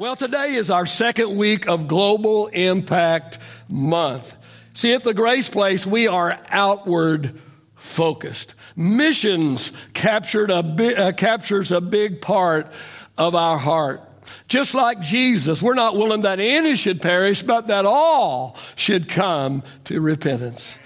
[0.00, 4.34] Well, today is our second week of Global Impact Month.
[4.72, 7.38] See, at the Grace Place, we are outward
[7.74, 8.54] focused.
[8.74, 12.72] Missions captured a bi- uh, captures a big part
[13.18, 14.00] of our heart.
[14.48, 19.62] Just like Jesus, we're not willing that any should perish, but that all should come
[19.84, 20.78] to repentance.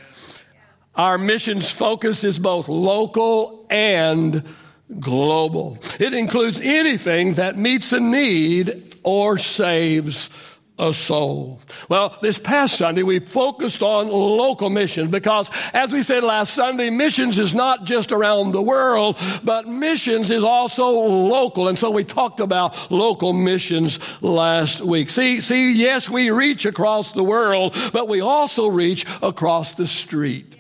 [0.96, 4.43] Our missions focus is both local and
[5.01, 5.79] global.
[5.98, 10.30] It includes anything that meets a need or saves
[10.77, 11.61] a soul.
[11.89, 16.90] Well, this past Sunday, we focused on local missions because, as we said last Sunday,
[16.90, 21.68] missions is not just around the world, but missions is also local.
[21.68, 25.11] And so we talked about local missions last week.
[25.11, 30.57] See, see, yes, we reach across the world, but we also reach across the street.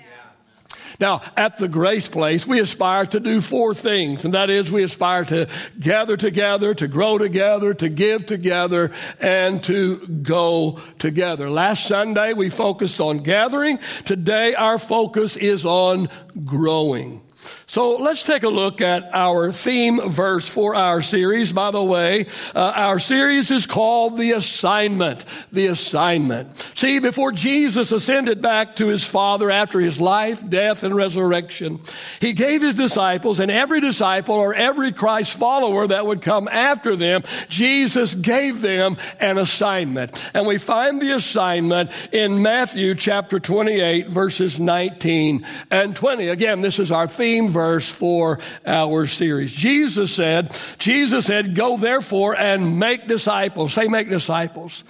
[1.04, 4.82] Now, at the Grace Place, we aspire to do four things, and that is we
[4.82, 8.90] aspire to gather together, to grow together, to give together,
[9.20, 11.50] and to go together.
[11.50, 13.80] Last Sunday, we focused on gathering.
[14.06, 16.08] Today, our focus is on
[16.42, 17.20] growing.
[17.66, 21.52] So let's take a look at our theme verse for our series.
[21.52, 25.24] By the way, uh, our series is called The Assignment.
[25.52, 26.56] The Assignment.
[26.74, 31.80] See, before Jesus ascended back to his Father after his life, death, and resurrection,
[32.20, 36.96] he gave his disciples and every disciple or every Christ follower that would come after
[36.96, 40.30] them, Jesus gave them an assignment.
[40.32, 46.28] And we find the assignment in Matthew chapter 28 verses 19 and 20.
[46.28, 49.52] Again, this is our theme verse for our series.
[49.52, 53.72] Jesus said, Jesus said, go therefore and make disciples.
[53.72, 54.84] Say make disciples.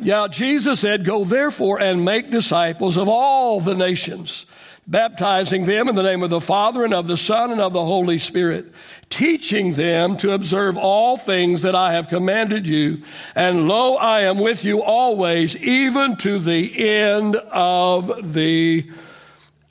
[0.00, 4.44] Yeah, Jesus said, go therefore and make disciples of all the nations,
[4.86, 7.84] baptizing them in the name of the Father and of the Son and of the
[7.84, 8.66] Holy Spirit,
[9.08, 13.02] teaching them to observe all things that I have commanded you.
[13.34, 18.90] And lo, I am with you always, even to the end of the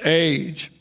[0.03, 0.71] age.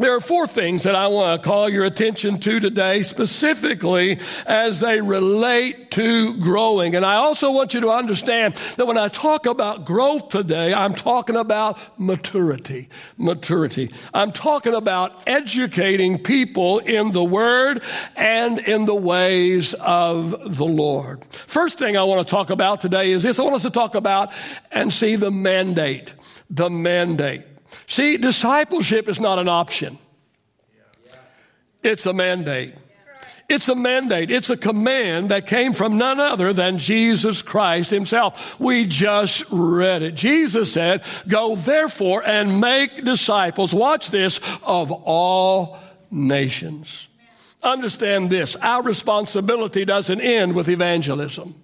[0.00, 4.80] There are four things that I want to call your attention to today, specifically as
[4.80, 6.94] they relate to growing.
[6.94, 10.94] And I also want you to understand that when I talk about growth today, I'm
[10.94, 12.88] talking about maturity.
[13.18, 13.92] Maturity.
[14.14, 17.82] I'm talking about educating people in the Word
[18.16, 21.22] and in the ways of the Lord.
[21.26, 23.38] First thing I want to talk about today is this.
[23.38, 24.32] I want us to talk about
[24.70, 26.14] and see the mandate.
[26.48, 27.44] The mandate.
[27.90, 29.98] See, discipleship is not an option.
[31.82, 32.76] It's a mandate.
[33.48, 34.30] It's a mandate.
[34.30, 38.60] It's a command that came from none other than Jesus Christ himself.
[38.60, 40.14] We just read it.
[40.14, 43.74] Jesus said, go therefore and make disciples.
[43.74, 45.76] Watch this of all
[46.12, 47.08] nations.
[47.60, 48.54] Understand this.
[48.54, 51.56] Our responsibility doesn't end with evangelism.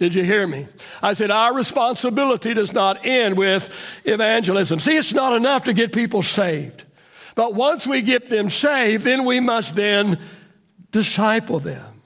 [0.00, 0.66] Did you hear me?
[1.02, 3.68] I said, our responsibility does not end with
[4.06, 4.80] evangelism.
[4.80, 6.84] See, it's not enough to get people saved.
[7.34, 10.18] But once we get them saved, then we must then
[10.90, 12.00] disciple them.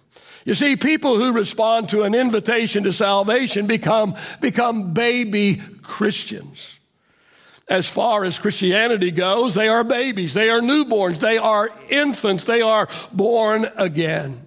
[0.45, 6.81] You see, people who respond to an invitation to salvation become, become baby Christians.
[7.69, 10.35] As far as Christianity goes, they are babies.
[10.35, 11.21] They are newborns.
[11.21, 12.43] They are infants.
[12.43, 14.45] They are born again.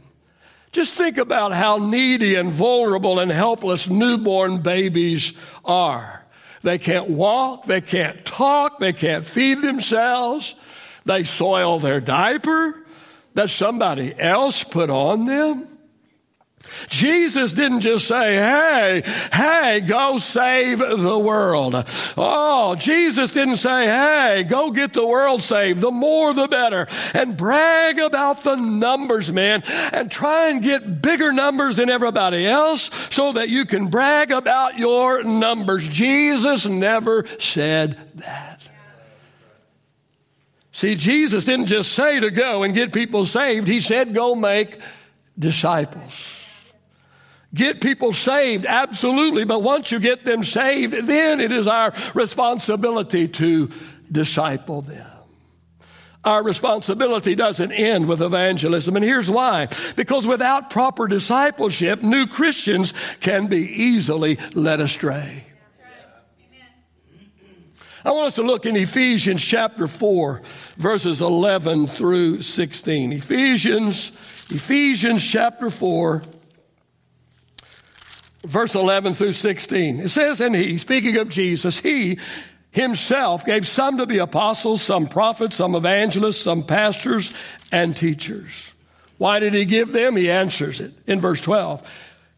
[0.77, 5.33] Just think about how needy and vulnerable and helpless newborn babies
[5.65, 6.23] are.
[6.61, 10.53] They can't walk, they can't talk, they can't feed themselves,
[11.03, 12.85] they soil their diaper
[13.33, 15.76] that somebody else put on them.
[16.89, 21.75] Jesus didn't just say, hey, hey, go save the world.
[22.17, 25.81] Oh, Jesus didn't say, hey, go get the world saved.
[25.81, 26.87] The more the better.
[27.13, 29.63] And brag about the numbers, man,
[29.93, 34.77] and try and get bigger numbers than everybody else so that you can brag about
[34.77, 35.87] your numbers.
[35.87, 38.67] Jesus never said that.
[40.71, 43.67] See, Jesus didn't just say to go and get people saved.
[43.67, 44.79] He said, go make
[45.37, 46.36] disciples.
[47.57, 49.43] Get people saved, absolutely.
[49.43, 53.69] But once you get them saved, then it is our responsibility to
[54.11, 55.09] disciple them.
[56.23, 58.95] Our responsibility doesn't end with evangelism.
[58.95, 59.69] And here's why.
[59.95, 65.43] Because without proper discipleship, new Christians can be easily led astray.
[68.05, 70.41] I want us to look in Ephesians chapter 4,
[70.77, 73.13] verses 11 through 16.
[73.13, 74.09] Ephesians,
[74.49, 76.21] Ephesians chapter 4,
[78.47, 79.99] verse 11 through 16.
[79.99, 82.17] It says, And he, speaking of Jesus, he
[82.71, 87.33] himself gave some to be apostles, some prophets, some evangelists, some pastors,
[87.71, 88.73] and teachers.
[89.17, 90.15] Why did he give them?
[90.15, 91.83] He answers it in verse 12.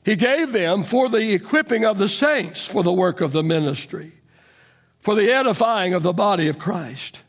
[0.05, 4.13] He gave them for the equipping of the saints for the work of the ministry,
[5.01, 7.21] for the edifying of the body of Christ,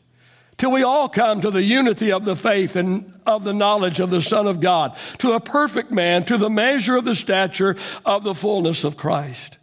[0.61, 4.11] till we all come to the unity of the faith and of the knowledge of
[4.11, 7.75] the Son of God, to a perfect man, to the measure of the stature
[8.05, 9.57] of the fullness of Christ.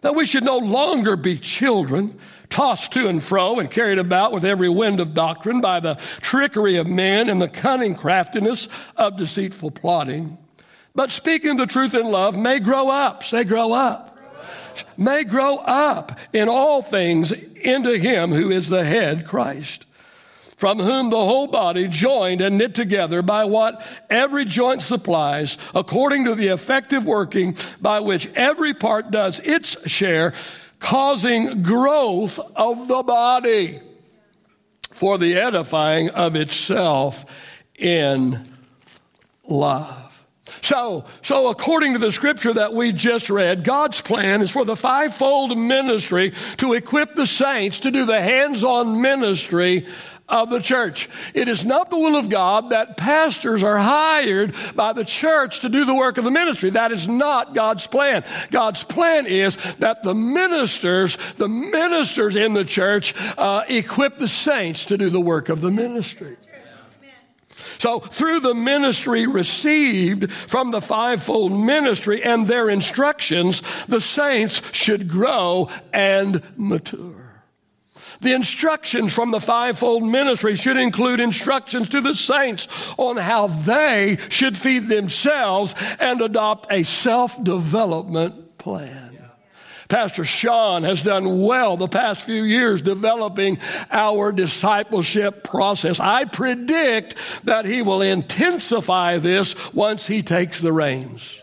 [0.00, 2.18] That we should no longer be children,
[2.48, 6.76] tossed to and fro and carried about with every wind of doctrine by the trickery
[6.76, 8.66] of men and the cunning craftiness
[8.96, 10.36] of deceitful plotting
[10.94, 13.24] but speaking the truth in love may grow up.
[13.24, 14.18] Say, grow up.
[14.96, 19.86] May grow up in all things into Him who is the head, Christ,
[20.60, 26.26] from whom the whole body, joined and knit together by what every joint supplies, according
[26.26, 30.34] to the effective working by which every part does its share,
[30.78, 33.80] causing growth of the body
[34.90, 37.24] for the edifying of itself
[37.78, 38.46] in
[39.48, 40.26] love.
[40.60, 44.76] So, so according to the scripture that we just read, God's plan is for the
[44.76, 49.86] fivefold ministry to equip the saints to do the hands-on ministry
[50.30, 51.08] of the church.
[51.34, 55.68] It is not the will of God that pastors are hired by the church to
[55.68, 56.70] do the work of the ministry.
[56.70, 58.24] That is not God's plan.
[58.50, 64.84] God's plan is that the ministers, the ministers in the church, uh, equip the saints
[64.86, 66.36] to do the work of the ministry.
[67.78, 75.08] So through the ministry received from the fivefold ministry and their instructions, the saints should
[75.08, 77.19] grow and mature.
[78.20, 82.68] The instructions from the fivefold ministry should include instructions to the saints
[82.98, 89.10] on how they should feed themselves and adopt a self-development plan.
[89.88, 93.58] Pastor Sean has done well the past few years developing
[93.90, 95.98] our discipleship process.
[95.98, 101.42] I predict that he will intensify this once he takes the reins.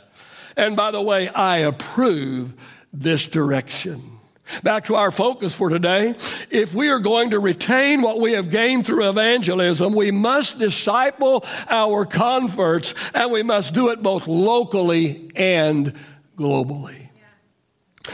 [0.56, 2.54] And by the way, I approve
[2.94, 4.17] this direction.
[4.64, 6.16] Back to our focus for today.
[6.50, 11.46] If we are going to retain what we have gained through evangelism, we must disciple
[11.70, 15.94] our converts and we must do it both locally and
[16.38, 17.10] globally.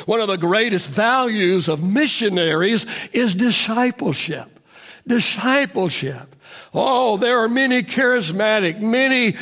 [0.06, 4.60] One of the greatest values of missionaries is discipleship.
[5.06, 6.36] Discipleship.
[6.74, 9.36] Oh, there are many charismatic, many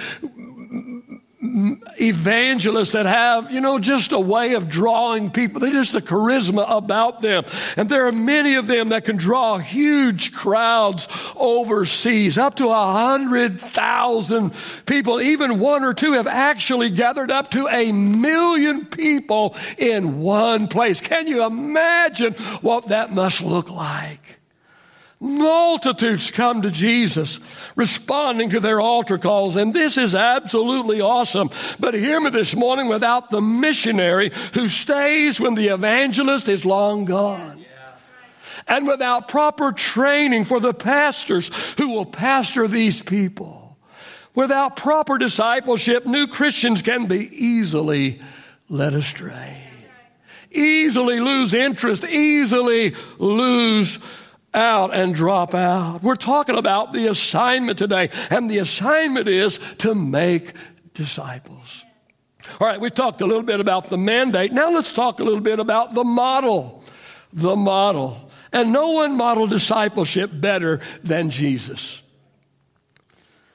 [1.41, 5.59] evangelists that have, you know, just a way of drawing people.
[5.59, 7.43] They just a charisma about them.
[7.77, 12.91] And there are many of them that can draw huge crowds overseas, up to a
[12.93, 14.53] hundred thousand
[14.85, 15.19] people.
[15.19, 21.01] Even one or two have actually gathered up to a million people in one place.
[21.01, 24.40] Can you imagine what that must look like?
[25.23, 27.39] Multitudes come to Jesus
[27.75, 31.51] responding to their altar calls, and this is absolutely awesome.
[31.79, 37.05] But hear me this morning without the missionary who stays when the evangelist is long
[37.05, 37.63] gone.
[38.67, 43.77] And without proper training for the pastors who will pastor these people.
[44.33, 48.21] Without proper discipleship, new Christians can be easily
[48.69, 49.67] led astray.
[50.49, 53.99] Easily lose interest, easily lose
[54.53, 56.03] out and drop out.
[56.03, 60.53] We're talking about the assignment today, and the assignment is to make
[60.93, 61.85] disciples.
[62.59, 64.51] All right, we talked a little bit about the mandate.
[64.51, 66.83] Now let's talk a little bit about the model.
[67.31, 68.29] The model.
[68.51, 72.01] And no one modeled discipleship better than Jesus.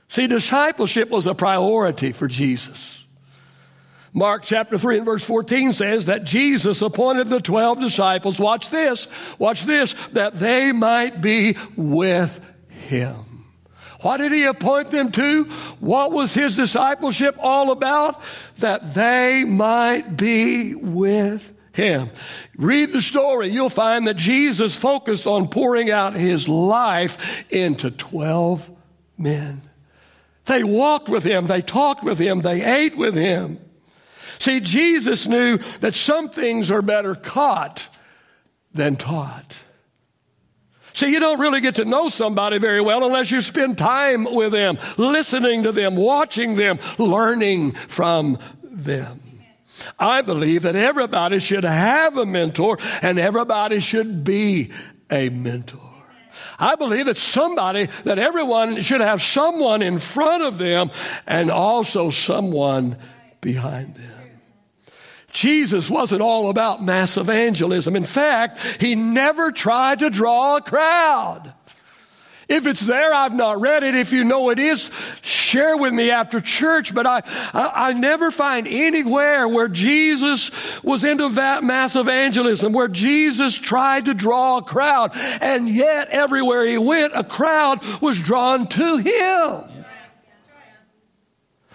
[0.08, 2.95] See, discipleship was a priority for Jesus.
[4.16, 9.08] Mark chapter 3 and verse 14 says that Jesus appointed the 12 disciples, watch this,
[9.38, 13.44] watch this, that they might be with him.
[14.00, 15.44] What did he appoint them to?
[15.80, 18.22] What was his discipleship all about?
[18.60, 22.08] That they might be with him.
[22.56, 23.48] Read the story.
[23.48, 28.70] You'll find that Jesus focused on pouring out his life into 12
[29.18, 29.60] men.
[30.46, 31.48] They walked with him.
[31.48, 32.40] They talked with him.
[32.40, 33.60] They ate with him.
[34.38, 37.88] See, Jesus knew that some things are better caught
[38.72, 39.62] than taught.
[40.92, 44.52] See, you don't really get to know somebody very well unless you spend time with
[44.52, 49.20] them, listening to them, watching them, learning from them.
[49.98, 54.70] I believe that everybody should have a mentor and everybody should be
[55.10, 55.80] a mentor.
[56.58, 60.90] I believe that somebody, that everyone should have someone in front of them
[61.26, 62.96] and also someone
[63.42, 64.15] behind them.
[65.36, 67.94] Jesus wasn't all about mass evangelism.
[67.94, 71.52] In fact, he never tried to draw a crowd.
[72.48, 73.94] If it's there, I've not read it.
[73.94, 74.90] If you know it is,
[75.20, 76.94] share with me after church.
[76.94, 82.88] But I, I, I never find anywhere where Jesus was into that mass evangelism, where
[82.88, 85.10] Jesus tried to draw a crowd.
[85.42, 89.84] And yet everywhere he went, a crowd was drawn to him.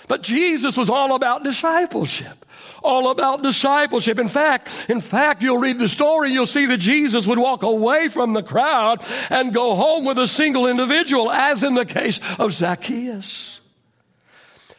[0.07, 2.43] But Jesus was all about discipleship
[2.81, 4.19] all about discipleship.
[4.19, 8.07] In fact, in fact, you'll read the story, you'll see that Jesus would walk away
[8.07, 12.53] from the crowd and go home with a single individual, as in the case of
[12.53, 13.61] Zacchaeus.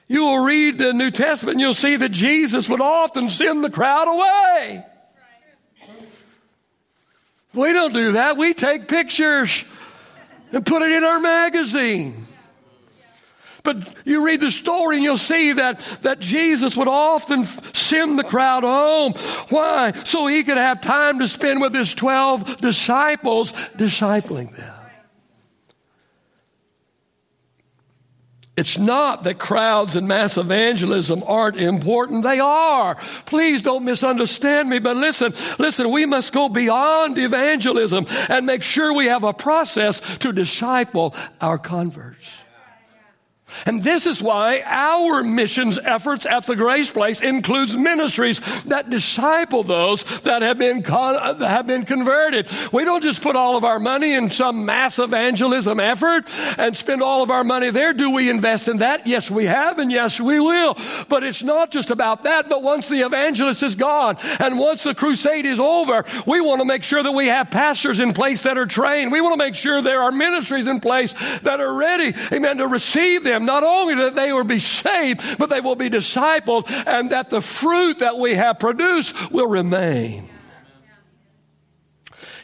[0.09, 4.09] You will read the New Testament you'll see that Jesus would often send the crowd
[4.09, 4.85] away.
[7.55, 8.37] We don't do that.
[8.37, 9.65] We take pictures
[10.53, 12.22] and put it in our magazine.
[13.63, 18.25] But you read the story and you'll see that, that Jesus would often send the
[18.25, 19.13] crowd home.
[19.51, 19.93] Why?
[20.05, 24.83] So he could have time to spend with his 12 disciples, discipling them.
[28.55, 32.23] It's not that crowds and mass evangelism aren't important.
[32.23, 32.97] They are.
[33.25, 38.93] Please don't misunderstand me, but listen, listen, we must go beyond evangelism and make sure
[38.93, 42.42] we have a process to disciple our converts.
[43.67, 49.63] And this is why our missions efforts at the Grace Place includes ministries that disciple
[49.63, 52.49] those that have been con- uh, have been converted.
[52.73, 56.29] We don't just put all of our money in some mass evangelism effort
[56.59, 57.93] and spend all of our money there.
[57.93, 59.07] Do we invest in that?
[59.07, 60.77] Yes, we have, and yes, we will.
[61.09, 62.49] But it's not just about that.
[62.49, 66.65] But once the evangelist is gone and once the crusade is over, we want to
[66.65, 69.13] make sure that we have pastors in place that are trained.
[69.13, 72.67] We want to make sure there are ministries in place that are ready, amen, to
[72.67, 77.11] receive them not only that they will be saved, but they will be discipled and
[77.11, 80.29] that the fruit that we have produced will remain.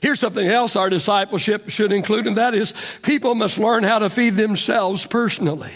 [0.01, 4.11] Here's something else our discipleship should include, and that is people must learn how to
[4.11, 5.73] feed themselves personally.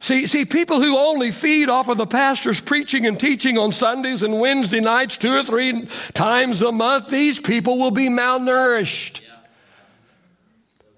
[0.00, 4.24] See, see, people who only feed off of the pastor's preaching and teaching on Sundays
[4.24, 9.20] and Wednesday nights two or three times a month, these people will be malnourished.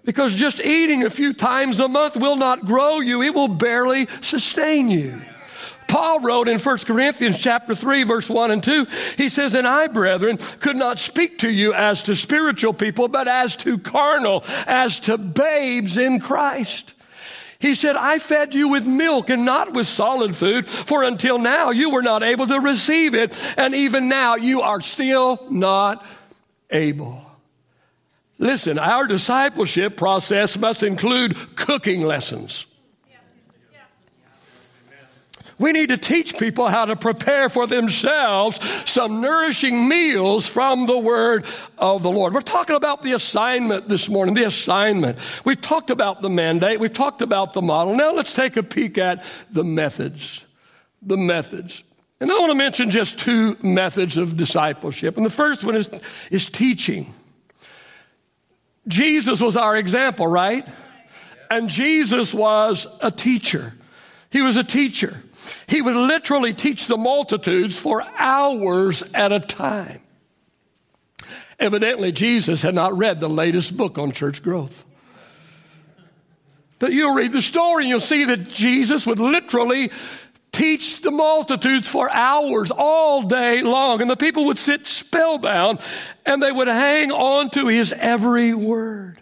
[0.04, 3.22] Because just eating a few times a month will not grow you.
[3.22, 5.24] It will barely sustain you.
[5.88, 9.86] Paul wrote in 1 Corinthians chapter 3 verse 1 and 2, he says, And I,
[9.86, 14.98] brethren, could not speak to you as to spiritual people, but as to carnal, as
[15.00, 16.94] to babes in Christ.
[17.58, 21.70] He said, I fed you with milk and not with solid food, for until now
[21.70, 26.04] you were not able to receive it, and even now you are still not
[26.70, 27.24] able.
[28.38, 32.66] Listen, our discipleship process must include cooking lessons.
[35.58, 38.58] We need to teach people how to prepare for themselves
[38.90, 41.44] some nourishing meals from the Word
[41.78, 42.34] of the Lord.
[42.34, 45.18] We're talking about the assignment this morning, the assignment.
[45.44, 46.80] We've talked about the mandate.
[46.80, 47.94] We've talked about the model.
[47.94, 50.44] Now let's take a peek at the methods.
[51.02, 51.84] The methods.
[52.20, 55.16] And I want to mention just two methods of discipleship.
[55.16, 55.88] And the first one is,
[56.30, 57.12] is teaching.
[58.86, 60.66] Jesus was our example, right?
[61.50, 63.74] And Jesus was a teacher.
[64.30, 65.22] He was a teacher.
[65.66, 70.00] He would literally teach the multitudes for hours at a time.
[71.58, 74.84] Evidently, Jesus had not read the latest book on church growth.
[76.78, 79.90] But you'll read the story and you'll see that Jesus would literally
[80.54, 84.00] teach the multitudes for hours all day long.
[84.00, 85.80] And the people would sit spellbound
[86.24, 89.20] and they would hang on to his every word.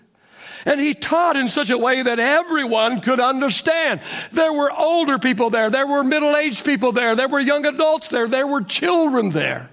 [0.65, 4.01] And he taught in such a way that everyone could understand.
[4.31, 5.71] There were older people there.
[5.71, 7.17] There were middle-aged people there.
[7.17, 8.29] There were young adults there.
[8.29, 9.71] There were children there.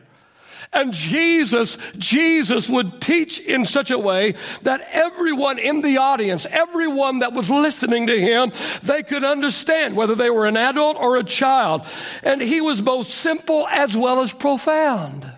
[0.71, 7.19] And Jesus, Jesus would teach in such a way that everyone in the audience, everyone
[7.19, 8.51] that was listening to him,
[8.83, 11.85] they could understand whether they were an adult or a child.
[12.21, 15.31] And he was both simple as well as profound.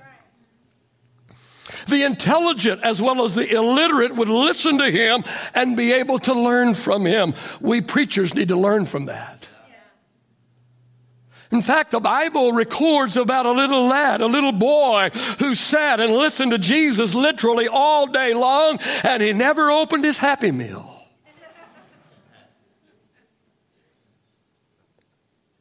[1.87, 5.23] The intelligent as well as the illiterate would listen to him
[5.55, 7.33] and be able to learn from him.
[7.59, 9.40] We preachers need to learn from that.
[11.51, 16.13] In fact, the Bible records about a little lad, a little boy who sat and
[16.13, 20.87] listened to Jesus literally all day long and he never opened his Happy Meal.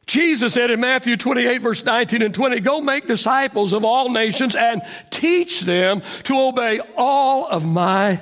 [0.05, 4.55] Jesus said in Matthew 28 verse 19 and 20, go make disciples of all nations
[4.55, 8.21] and teach them to obey all of my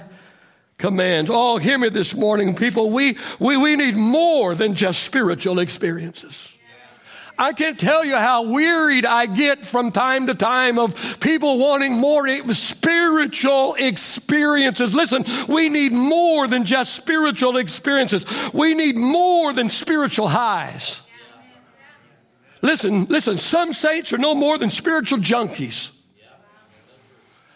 [0.77, 1.29] commands.
[1.31, 2.91] Oh, hear me this morning, people.
[2.91, 6.55] We, we, we need more than just spiritual experiences.
[7.39, 11.93] I can't tell you how wearied I get from time to time of people wanting
[11.93, 14.93] more spiritual experiences.
[14.93, 18.25] Listen, we need more than just spiritual experiences.
[18.53, 21.01] We need more than spiritual highs.
[22.62, 25.91] Listen, listen, some saints are no more than spiritual junkies.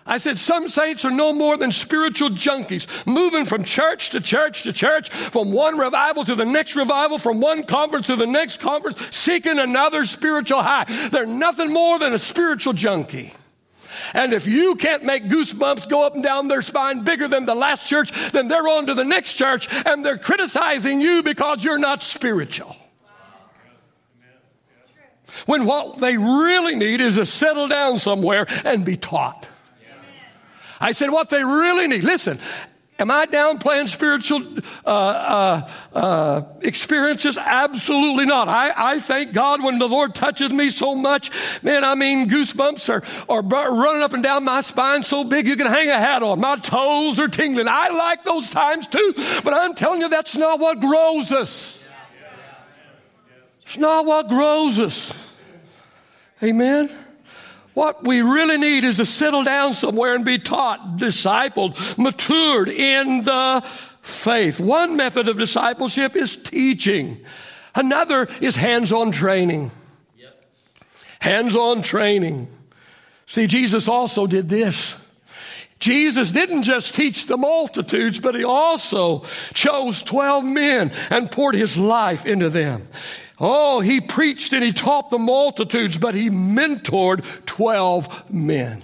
[0.05, 4.63] I said, some saints are no more than spiritual junkies, moving from church to church
[4.63, 8.59] to church, from one revival to the next revival, from one conference to the next
[8.59, 10.85] conference, seeking another spiritual high.
[11.09, 13.33] They're nothing more than a spiritual junkie.
[14.13, 17.55] And if you can't make goosebumps go up and down their spine bigger than the
[17.55, 21.77] last church, then they're on to the next church and they're criticizing you because you're
[21.77, 22.75] not spiritual.
[25.45, 29.49] When what they really need is to settle down somewhere and be taught.
[30.83, 32.03] I said, what they really need.
[32.03, 32.39] Listen,
[32.99, 34.43] Am I downplaying spiritual
[34.85, 37.39] uh, uh, uh, experiences?
[37.39, 38.47] Absolutely not.
[38.47, 41.31] I, I thank God when the Lord touches me so much.
[41.63, 45.55] Man, I mean, goosebumps are, are running up and down my spine so big you
[45.55, 46.39] can hang a hat on.
[46.39, 47.67] My toes are tingling.
[47.67, 49.13] I like those times too,
[49.43, 51.83] but I'm telling you, that's not what grows us.
[53.63, 55.31] It's not what grows us.
[56.43, 56.89] Amen.
[57.73, 63.23] What we really need is to settle down somewhere and be taught, discipled, matured in
[63.23, 63.63] the
[64.01, 64.59] faith.
[64.59, 67.25] One method of discipleship is teaching.
[67.73, 69.71] Another is hands-on training.
[70.17, 70.45] Yep.
[71.19, 72.47] Hands-on training.
[73.25, 74.95] See, Jesus also did this.
[75.79, 81.77] Jesus didn't just teach the multitudes, but he also chose 12 men and poured his
[81.77, 82.83] life into them.
[83.45, 88.81] Oh, he preached and he taught the multitudes, but he mentored 12 men.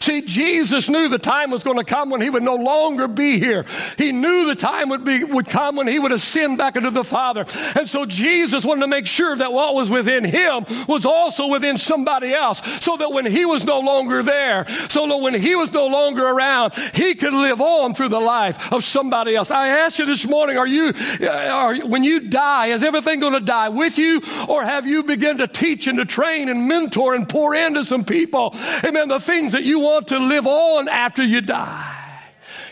[0.00, 3.38] See, Jesus knew the time was going to come when he would no longer be
[3.38, 3.64] here.
[3.98, 7.04] He knew the time would be, would come when he would ascend back into the
[7.04, 7.44] Father.
[7.76, 11.78] And so Jesus wanted to make sure that what was within him was also within
[11.78, 12.60] somebody else.
[12.82, 16.26] So that when he was no longer there, so that when he was no longer
[16.26, 19.50] around, he could live on through the life of somebody else.
[19.50, 23.34] I ask you this morning, are you, uh, are, when you die, is everything going
[23.34, 24.20] to die with you?
[24.48, 28.04] Or have you begun to teach and to train and mentor and pour into some
[28.04, 28.54] people?
[28.84, 29.08] Amen.
[29.08, 31.91] The things that you you want to live on after you die.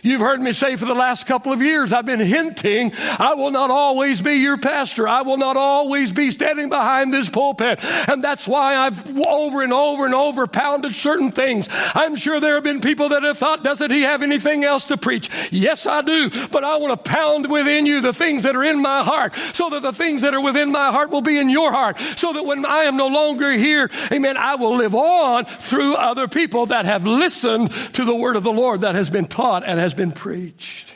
[0.03, 3.51] You've heard me say for the last couple of years, I've been hinting, I will
[3.51, 5.07] not always be your pastor.
[5.07, 7.81] I will not always be standing behind this pulpit.
[8.09, 11.69] And that's why I've over and over and over pounded certain things.
[11.71, 14.97] I'm sure there have been people that have thought, doesn't he have anything else to
[14.97, 15.31] preach?
[15.53, 16.31] Yes, I do.
[16.51, 19.71] But I want to pound within you the things that are in my heart so
[19.71, 21.99] that the things that are within my heart will be in your heart.
[21.99, 26.29] So that when I am no longer here, amen, I will live on through other
[26.29, 29.79] people that have listened to the word of the Lord that has been taught and
[29.79, 30.95] has has been preached.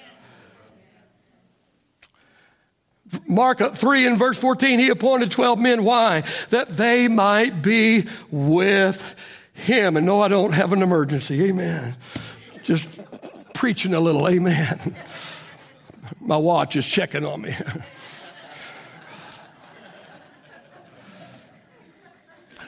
[3.26, 5.85] Mark 3 and verse 14, he appointed 12 men.
[5.85, 6.22] Why?
[6.50, 9.04] That they might be with
[9.52, 9.96] him.
[9.96, 11.48] And no, I don't have an emergency.
[11.48, 11.96] Amen.
[12.62, 12.88] Just
[13.52, 14.28] preaching a little.
[14.28, 14.96] Amen.
[16.20, 17.57] My watch is checking on me.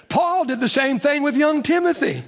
[0.08, 2.24] Paul did the same thing with young Timothy.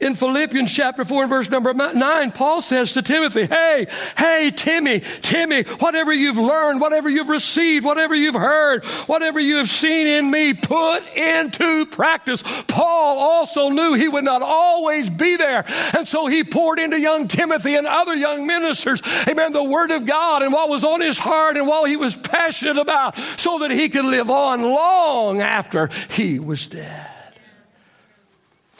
[0.00, 3.86] In Philippians chapter 4 and verse number 9, Paul says to Timothy, Hey,
[4.16, 9.68] hey, Timmy, Timmy, whatever you've learned, whatever you've received, whatever you've heard, whatever you have
[9.68, 12.42] seen in me, put into practice.
[12.66, 15.66] Paul also knew he would not always be there.
[15.94, 20.06] And so he poured into young Timothy and other young ministers, amen, the word of
[20.06, 23.70] God and what was on his heart and what he was passionate about so that
[23.70, 27.19] he could live on long after he was dead.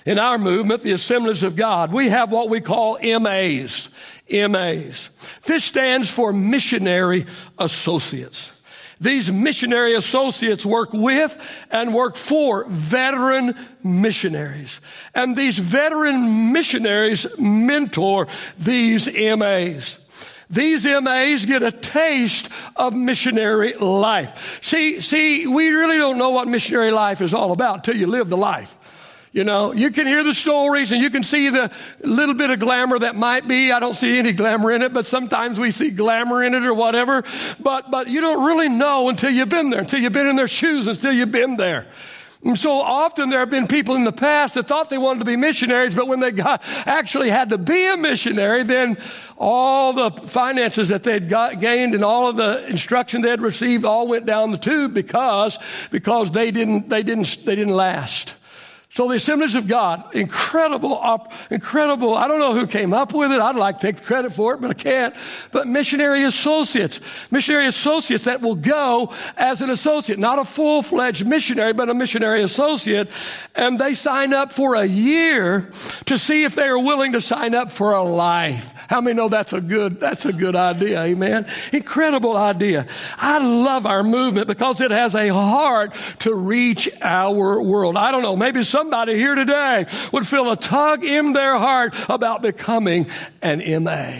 [0.06, 3.88] In our movement, the Assemblies of God, we have what we call MAs.
[4.30, 5.10] MAs.
[5.44, 7.26] This stands for Missionary
[7.58, 8.52] Associates.
[9.00, 11.36] These missionary associates work with
[11.70, 14.80] and work for veteran missionaries.
[15.14, 19.98] And these veteran missionaries mentor these MAs.
[20.50, 24.62] These MAs get a taste of missionary life.
[24.62, 28.28] See, see, we really don't know what missionary life is all about till you live
[28.28, 28.76] the life.
[29.33, 31.71] You know, you can hear the stories and you can see the
[32.03, 33.71] little bit of glamour that might be.
[33.71, 36.75] I don't see any glamour in it, but sometimes we see glamour in it or
[36.75, 37.23] whatever.
[37.61, 40.49] But, but you don't really know until you've been there, until you've been in their
[40.49, 41.87] shoes, and until you've been there.
[42.43, 45.25] And so often there have been people in the past that thought they wanted to
[45.27, 48.97] be missionaries, but when they got, actually had to be a missionary, then
[49.37, 54.09] all the finances that they'd got, gained and all of the instruction they'd received all
[54.09, 55.59] went down the tube because,
[55.90, 58.35] because they didn't, they didn't, they didn't last.
[58.92, 62.16] So the Assemblies of God, incredible, op, incredible.
[62.16, 63.40] I don't know who came up with it.
[63.40, 65.14] I'd like to take the credit for it, but I can't.
[65.53, 66.98] But missionary associates,
[67.31, 72.42] missionary associates that will go as an associate, not a full-fledged missionary, but a missionary
[72.42, 73.09] associate.
[73.55, 75.70] And they sign up for a year
[76.07, 78.74] to see if they are willing to sign up for a life.
[78.88, 81.05] How many know that's a good, that's a good idea?
[81.05, 81.46] Amen.
[81.72, 82.88] Incredible idea.
[83.18, 87.96] I love our movement because it has a heart to reach our world.
[87.96, 88.35] I don't know.
[88.35, 93.07] Maybe some somebody here today would feel a tug in their heart about becoming
[93.43, 94.12] an MA.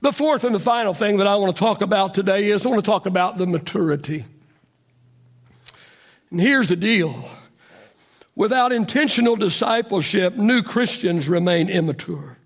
[0.00, 2.70] The fourth and the final thing that I want to talk about today is I
[2.70, 4.24] want to talk about the maturity.
[6.30, 7.28] And here's the deal
[8.34, 12.38] without intentional discipleship, new Christians remain immature.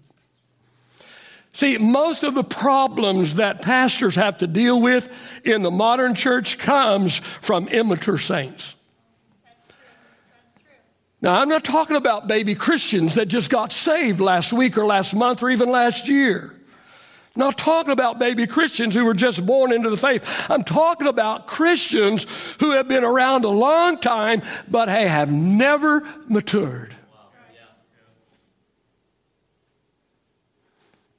[1.52, 5.08] See, most of the problems that pastors have to deal with
[5.44, 8.74] in the modern church comes from immature saints.
[11.22, 15.14] Now, I'm not talking about baby Christians that just got saved last week or last
[15.14, 16.56] month or even last year.
[17.36, 20.24] I'm not talking about baby Christians who were just born into the faith.
[20.50, 22.26] I'm talking about Christians
[22.58, 26.96] who have been around a long time, but hey, have never matured.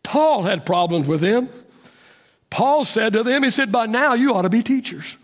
[0.04, 1.48] Paul had problems with them.
[2.50, 5.16] Paul said to them, he said, by now you ought to be teachers.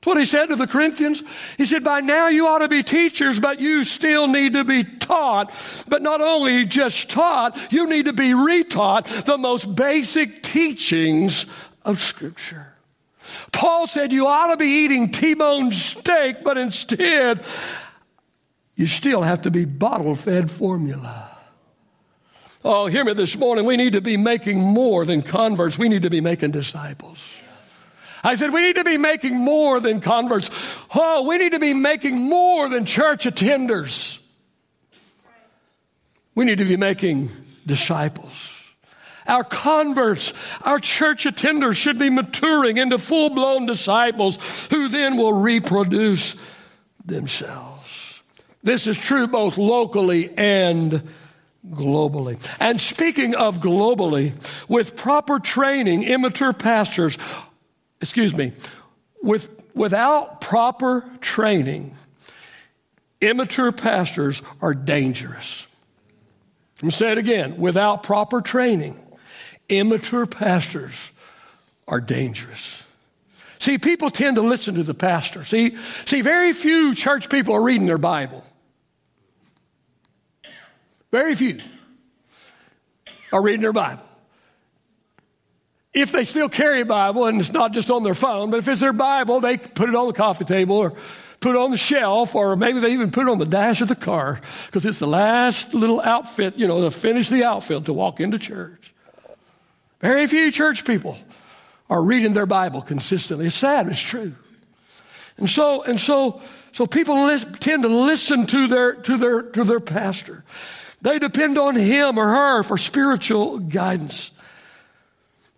[0.00, 1.22] That's what he said to the Corinthians.
[1.58, 4.82] He said, by now you ought to be teachers, but you still need to be
[4.82, 5.52] taught.
[5.88, 11.44] But not only just taught, you need to be retaught the most basic teachings
[11.84, 12.72] of Scripture.
[13.52, 17.44] Paul said you ought to be eating T-bone steak, but instead,
[18.76, 21.36] you still have to be bottle fed formula.
[22.64, 23.66] Oh, hear me this morning.
[23.66, 25.76] We need to be making more than converts.
[25.78, 27.39] We need to be making disciples.
[28.22, 30.50] I said, we need to be making more than converts.
[30.94, 34.18] Oh, we need to be making more than church attenders.
[36.34, 37.30] We need to be making
[37.66, 38.56] disciples.
[39.26, 44.38] Our converts, our church attenders should be maturing into full blown disciples
[44.70, 46.34] who then will reproduce
[47.04, 48.22] themselves.
[48.62, 51.08] This is true both locally and
[51.68, 52.38] globally.
[52.58, 54.32] And speaking of globally,
[54.68, 57.16] with proper training, immature pastors
[58.00, 58.52] excuse me,
[59.22, 61.94] with, without proper training,
[63.20, 65.66] immature pastors are dangerous.
[66.76, 67.58] Let me say it again.
[67.58, 68.96] Without proper training,
[69.68, 71.12] immature pastors
[71.86, 72.84] are dangerous.
[73.58, 75.44] See, people tend to listen to the pastor.
[75.44, 78.42] See, see, very few church people are reading their Bible.
[81.10, 81.60] Very few
[83.32, 84.09] are reading their Bible
[85.92, 88.68] if they still carry a Bible and it's not just on their phone, but if
[88.68, 90.94] it's their Bible, they put it on the coffee table or
[91.40, 93.88] put it on the shelf, or maybe they even put it on the dash of
[93.88, 97.92] the car because it's the last little outfit, you know, to finish the outfit to
[97.92, 98.92] walk into church.
[100.00, 101.18] Very few church people
[101.88, 103.46] are reading their Bible consistently.
[103.46, 104.34] It's sad, it's true.
[105.38, 106.40] And so, and so,
[106.72, 110.44] so people tend to listen to their, to their, to their pastor.
[111.02, 114.30] They depend on him or her for spiritual guidance.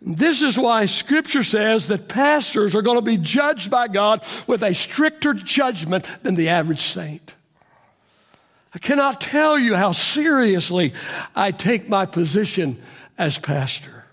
[0.04, 4.62] This is why scripture says that pastors are going to be judged by God with
[4.62, 7.34] a stricter judgment than the average saint.
[8.74, 10.92] I cannot tell you how seriously
[11.36, 12.82] I take my position
[13.16, 14.06] as pastor.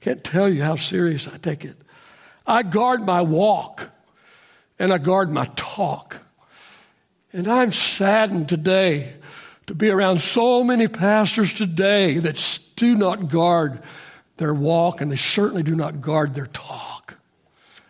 [0.00, 1.76] Can't tell you how serious I take it.
[2.46, 3.90] I guard my walk
[4.78, 6.18] and I guard my talk.
[7.32, 9.14] And I'm saddened today
[9.66, 13.82] to be around so many pastors today that do not guard
[14.36, 17.16] their walk, and they certainly do not guard their talk.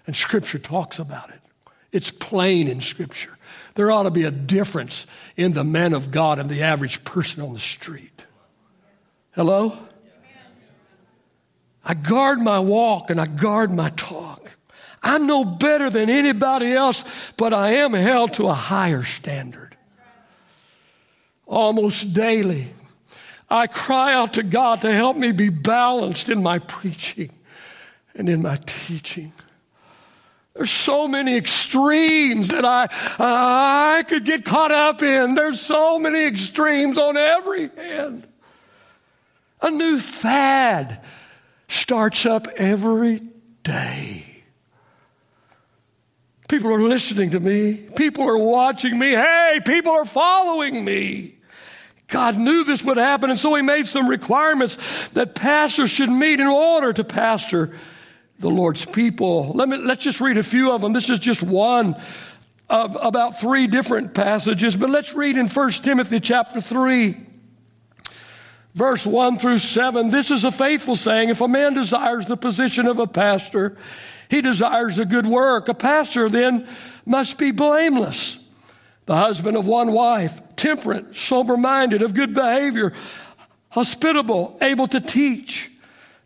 [0.07, 1.41] And Scripture talks about it.
[1.93, 3.37] It's plain in Scripture.
[3.75, 5.07] There ought to be a difference
[5.37, 8.25] in the man of God and the average person on the street.
[9.33, 9.77] Hello?
[11.85, 14.51] I guard my walk and I guard my talk.
[15.03, 17.05] I'm no better than anybody else,
[17.37, 19.77] but I am held to a higher standard.
[21.47, 22.69] Almost daily,
[23.49, 27.31] I cry out to God to help me be balanced in my preaching
[28.15, 29.33] and in my teaching.
[30.55, 35.35] There's so many extremes that I, I could get caught up in.
[35.35, 38.27] There's so many extremes on every hand.
[39.61, 41.05] A new fad
[41.69, 43.23] starts up every
[43.63, 44.45] day.
[46.49, 47.75] People are listening to me.
[47.97, 49.11] People are watching me.
[49.11, 51.36] Hey, people are following me.
[52.09, 54.79] God knew this would happen, and so He made some requirements
[55.15, 57.73] that pastors should meet in order to pastor
[58.39, 59.53] the Lord's people.
[59.55, 60.93] Let me, let's just read a few of them.
[60.93, 62.01] This is just one
[62.69, 67.17] of about three different passages, but let's read in 1 Timothy chapter 3,
[68.75, 70.11] verse 1 through 7.
[70.11, 71.31] This is a faithful saying.
[71.31, 73.77] If a man desires the position of a pastor,
[74.29, 75.69] he desires a good work.
[75.69, 76.69] A pastor then
[77.05, 78.39] must be blameless,
[79.07, 82.93] the husband of one wife, temperate, sober minded, of good behavior,
[83.71, 85.71] hospitable, able to teach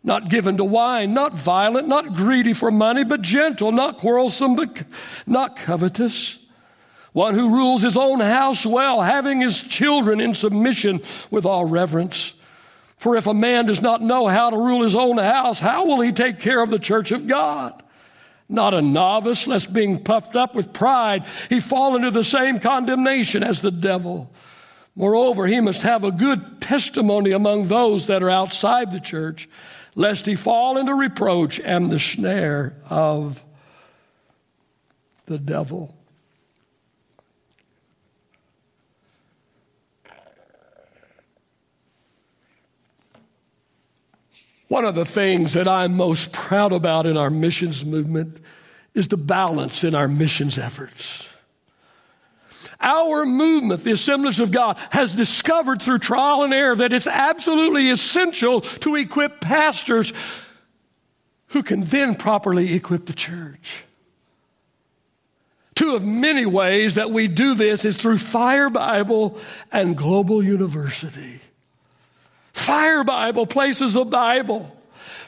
[0.03, 4.83] not given to wine, not violent, not greedy for money, but gentle, not quarrelsome, but
[5.27, 6.39] not covetous.
[7.13, 12.33] One who rules his own house well, having his children in submission with all reverence.
[12.97, 16.01] For if a man does not know how to rule his own house, how will
[16.01, 17.83] he take care of the church of God?
[18.51, 23.43] Not a novice, lest being puffed up with pride, he fall into the same condemnation
[23.43, 24.29] as the devil.
[24.93, 29.47] Moreover, he must have a good testimony among those that are outside the church
[29.95, 33.43] lest he fall into reproach and the snare of
[35.25, 35.95] the devil.
[44.71, 48.37] One of the things that I'm most proud about in our missions movement
[48.93, 51.33] is the balance in our missions efforts.
[52.79, 57.89] Our movement, the Assemblies of God, has discovered through trial and error that it's absolutely
[57.89, 60.13] essential to equip pastors
[61.47, 63.83] who can then properly equip the church.
[65.75, 69.37] Two of many ways that we do this is through Fire Bible
[69.69, 71.41] and Global University.
[72.61, 74.77] Fire Bible places a Bible,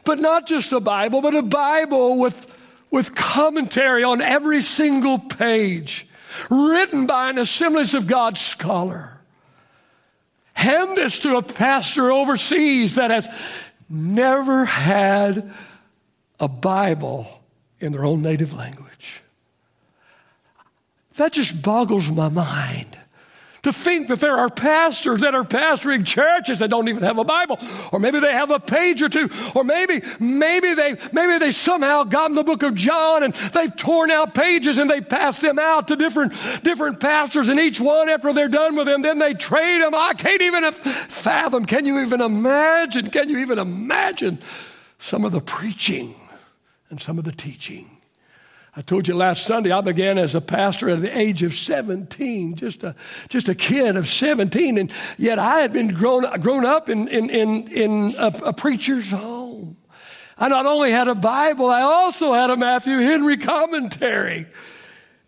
[0.05, 2.45] but not just a Bible, but a Bible with,
[2.91, 6.07] with commentary on every single page
[6.51, 9.19] written by an Assemblies of God scholar.
[10.53, 13.27] Hand this to a pastor overseas that has
[13.89, 15.51] never had
[16.39, 17.27] a Bible
[17.79, 19.23] in their own native language.
[21.15, 22.92] That just boggles my mind.
[23.63, 27.23] To think that there are pastors that are pastoring churches that don't even have a
[27.23, 27.57] Bible,
[27.93, 32.03] or maybe they have a page or two, or maybe, maybe they, maybe they somehow
[32.03, 35.87] gotten the book of John and they've torn out pages and they pass them out
[35.87, 39.81] to different, different pastors and each one after they're done with them, then they trade
[39.81, 39.95] them.
[39.95, 41.65] I can't even fathom.
[41.65, 43.09] Can you even imagine?
[43.11, 44.39] Can you even imagine
[44.97, 46.15] some of the preaching
[46.89, 47.92] and some of the teaching?
[48.75, 52.55] I told you last Sunday I began as a pastor at the age of 17,
[52.55, 52.95] just a,
[53.29, 57.29] just a kid of 17, and yet I had been grown, grown up in, in,
[57.29, 59.77] in, in a, a preacher's home.
[60.37, 64.47] I not only had a Bible, I also had a Matthew Henry commentary.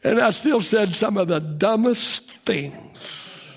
[0.03, 3.51] And I still said some of the dumbest things.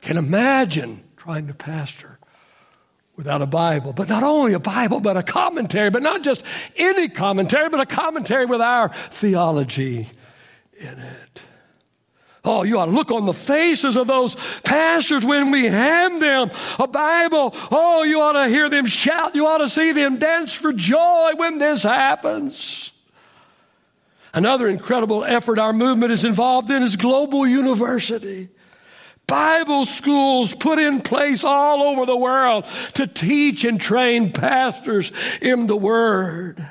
[0.00, 2.07] Can imagine trying to pastor
[3.18, 3.92] without a Bible.
[3.92, 6.42] But not only a Bible, but a commentary, but not just
[6.76, 10.08] any commentary, but a commentary with our theology
[10.80, 11.42] in it.
[12.44, 16.50] Oh, you ought to look on the faces of those pastors when we hand them
[16.78, 17.54] a Bible.
[17.72, 19.34] Oh, you ought to hear them shout.
[19.34, 22.92] You ought to see them dance for joy when this happens.
[24.32, 28.48] Another incredible effort our movement is involved in is Global University.
[29.28, 32.64] Bible schools put in place all over the world
[32.94, 36.66] to teach and train pastors in the Word.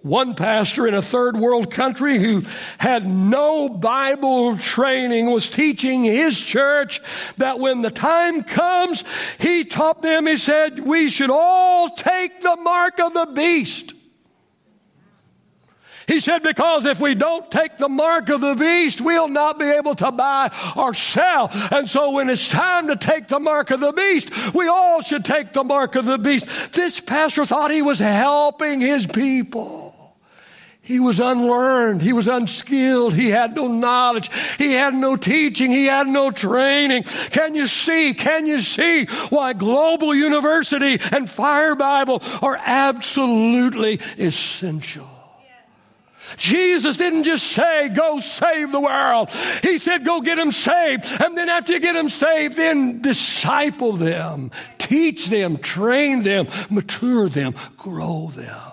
[0.00, 2.44] One pastor in a third world country who
[2.76, 7.00] had no Bible training was teaching his church
[7.38, 9.02] that when the time comes,
[9.40, 13.93] he taught them, he said, we should all take the mark of the beast.
[16.06, 19.64] He said, because if we don't take the mark of the beast, we'll not be
[19.64, 21.48] able to buy or sell.
[21.70, 25.24] And so when it's time to take the mark of the beast, we all should
[25.24, 26.72] take the mark of the beast.
[26.72, 29.92] This pastor thought he was helping his people.
[30.82, 32.02] He was unlearned.
[32.02, 33.14] He was unskilled.
[33.14, 34.30] He had no knowledge.
[34.58, 35.70] He had no teaching.
[35.70, 37.04] He had no training.
[37.04, 38.12] Can you see?
[38.12, 45.08] Can you see why Global University and Fire Bible are absolutely essential?
[46.36, 49.30] Jesus didn't just say, go save the world.
[49.62, 51.06] He said, go get them saved.
[51.22, 57.28] And then after you get them saved, then disciple them, teach them, train them, mature
[57.28, 58.72] them, grow them.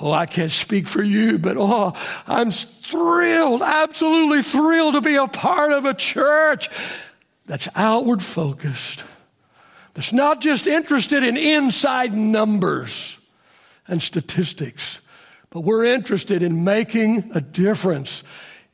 [0.00, 1.92] Oh, I can't speak for you, but oh,
[2.26, 6.70] I'm thrilled, absolutely thrilled to be a part of a church
[7.44, 9.04] that's outward focused,
[9.92, 13.18] that's not just interested in inside numbers
[13.86, 15.00] and statistics
[15.50, 18.22] but we're interested in making a difference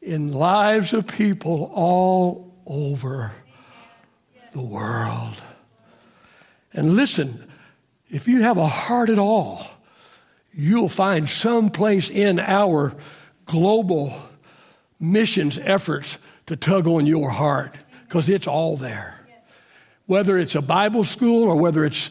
[0.02, 3.32] in lives of people all over
[4.52, 5.42] the world.
[6.72, 7.50] And listen,
[8.08, 9.66] if you have a heart at all,
[10.52, 12.94] you'll find some place in our
[13.46, 14.12] global
[15.00, 19.14] missions efforts to tug on your heart because it's all there.
[20.06, 22.10] Whether it's a Bible school or whether it's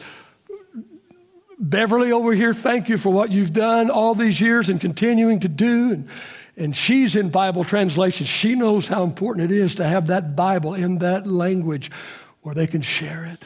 [1.58, 5.48] Beverly over here, thank you for what you've done all these years and continuing to
[5.48, 5.92] do.
[5.92, 6.08] And,
[6.56, 8.26] and she's in Bible translation.
[8.26, 11.90] She knows how important it is to have that Bible in that language
[12.42, 13.44] where they can share it.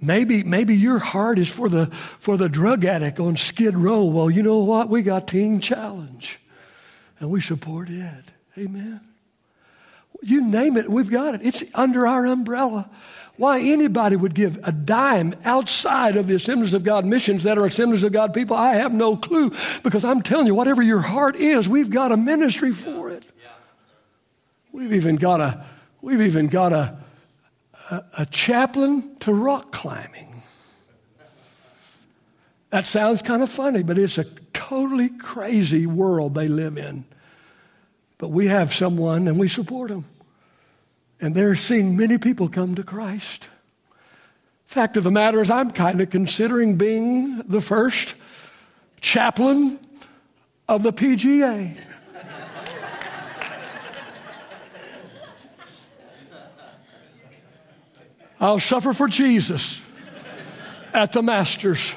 [0.00, 1.86] Maybe, maybe your heart is for the,
[2.18, 4.04] for the drug addict on Skid Row.
[4.04, 4.88] Well, you know what?
[4.88, 6.38] We got Teen Challenge
[7.18, 8.32] and we support it.
[8.56, 9.00] Amen.
[10.22, 11.40] You name it, we've got it.
[11.44, 12.90] It's under our umbrella.
[13.40, 17.64] Why anybody would give a dime outside of the Assemblies of God missions that are
[17.64, 19.50] Assemblies of God people, I have no clue.
[19.82, 23.24] Because I'm telling you, whatever your heart is, we've got a ministry for it.
[24.72, 25.64] We've even got a,
[26.02, 26.98] we've even got a,
[27.90, 30.42] a, a chaplain to rock climbing.
[32.68, 37.06] That sounds kind of funny, but it's a totally crazy world they live in.
[38.18, 40.04] But we have someone and we support them.
[41.20, 43.48] And they're seeing many people come to Christ.
[44.64, 48.14] Fact of the matter is, I'm kind of considering being the first
[49.00, 49.78] chaplain
[50.68, 51.76] of the PGA.
[58.38, 59.82] I'll suffer for Jesus
[60.94, 61.94] at the Masters.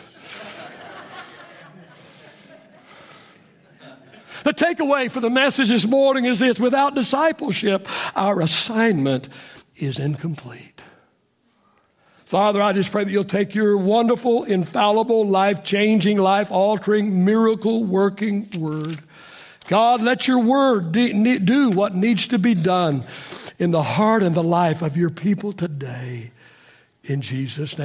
[4.44, 9.30] The takeaway for the message this morning is this without discipleship, our assignment
[9.78, 10.82] is incomplete.
[12.26, 17.84] Father, I just pray that you'll take your wonderful, infallible, life changing, life altering, miracle
[17.84, 19.00] working word.
[19.68, 23.04] God, let your word do what needs to be done
[23.60, 26.32] in the heart and the life of your people today.
[27.04, 27.82] In Jesus' name.